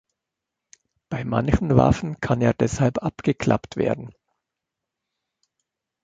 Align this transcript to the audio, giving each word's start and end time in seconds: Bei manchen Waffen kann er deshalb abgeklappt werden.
Bei 1.09 1.23
manchen 1.23 1.77
Waffen 1.77 2.19
kann 2.21 2.41
er 2.41 2.55
deshalb 2.55 3.03
abgeklappt 3.03 3.75
werden. 3.75 4.15